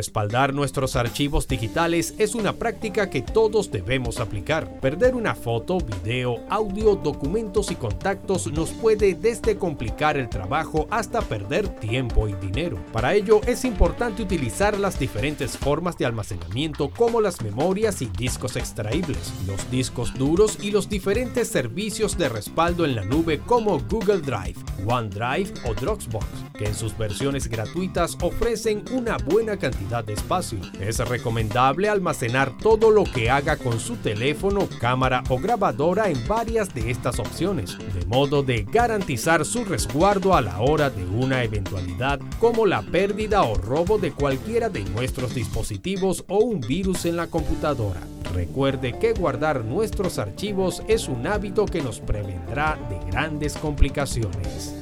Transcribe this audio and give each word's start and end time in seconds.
Respaldar 0.00 0.54
nuestros 0.54 0.96
archivos 0.96 1.46
digitales 1.46 2.14
es 2.16 2.34
una 2.34 2.54
práctica 2.54 3.10
que 3.10 3.20
todos 3.20 3.70
debemos 3.70 4.18
aplicar. 4.18 4.80
Perder 4.80 5.14
una 5.14 5.34
foto, 5.34 5.76
video, 5.76 6.38
audio, 6.48 6.96
documentos 6.96 7.70
y 7.70 7.74
contactos 7.74 8.50
nos 8.50 8.70
puede 8.70 9.12
desde 9.14 9.58
complicar 9.58 10.16
el 10.16 10.30
trabajo 10.30 10.88
hasta 10.90 11.20
perder 11.20 11.68
tiempo 11.68 12.26
y 12.28 12.32
dinero. 12.32 12.78
Para 12.94 13.12
ello 13.12 13.42
es 13.46 13.66
importante 13.66 14.22
utilizar 14.22 14.78
las 14.78 14.98
diferentes 14.98 15.58
formas 15.58 15.98
de 15.98 16.06
almacenamiento 16.06 16.88
como 16.88 17.20
las 17.20 17.42
memorias 17.42 18.00
y 18.00 18.06
discos 18.06 18.56
extraíbles, 18.56 19.34
los 19.46 19.70
discos 19.70 20.14
duros 20.14 20.56
y 20.62 20.70
los 20.70 20.88
diferentes 20.88 21.48
servicios 21.48 22.16
de 22.16 22.30
respaldo 22.30 22.86
en 22.86 22.96
la 22.96 23.04
nube 23.04 23.40
como 23.40 23.78
Google 23.80 24.22
Drive, 24.22 24.56
OneDrive 24.86 25.52
o 25.68 25.74
Dropbox, 25.74 26.24
que 26.56 26.64
en 26.68 26.74
sus 26.74 26.96
versiones 26.96 27.48
gratuitas 27.48 28.16
ofrecen 28.22 28.82
una 28.92 29.18
buena 29.18 29.58
cantidad 29.58 29.89
de 29.90 30.12
espacio. 30.12 30.60
Es 30.78 30.98
recomendable 31.00 31.88
almacenar 31.88 32.56
todo 32.56 32.92
lo 32.92 33.02
que 33.02 33.28
haga 33.28 33.56
con 33.56 33.80
su 33.80 33.96
teléfono, 33.96 34.68
cámara 34.80 35.24
o 35.28 35.38
grabadora 35.38 36.08
en 36.08 36.28
varias 36.28 36.72
de 36.72 36.92
estas 36.92 37.18
opciones, 37.18 37.76
de 37.76 38.06
modo 38.06 38.44
de 38.44 38.62
garantizar 38.62 39.44
su 39.44 39.64
resguardo 39.64 40.34
a 40.34 40.42
la 40.42 40.60
hora 40.60 40.90
de 40.90 41.04
una 41.04 41.42
eventualidad 41.42 42.20
como 42.38 42.66
la 42.66 42.82
pérdida 42.82 43.42
o 43.42 43.56
robo 43.56 43.98
de 43.98 44.12
cualquiera 44.12 44.68
de 44.68 44.84
nuestros 44.84 45.34
dispositivos 45.34 46.24
o 46.28 46.38
un 46.38 46.60
virus 46.60 47.04
en 47.04 47.16
la 47.16 47.26
computadora. 47.26 48.00
Recuerde 48.32 48.96
que 48.96 49.12
guardar 49.12 49.64
nuestros 49.64 50.20
archivos 50.20 50.84
es 50.86 51.08
un 51.08 51.26
hábito 51.26 51.66
que 51.66 51.82
nos 51.82 51.98
prevendrá 51.98 52.78
de 52.88 53.10
grandes 53.10 53.54
complicaciones. 53.54 54.72